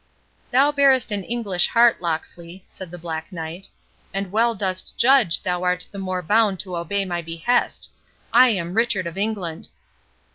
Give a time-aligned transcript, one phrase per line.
[0.49, 3.69] "Thou bearest an English heart, Locksley," said the Black Knight,
[4.11, 9.05] "and well dost judge thou art the more bound to obey my behest—I am Richard
[9.05, 9.67] of England!"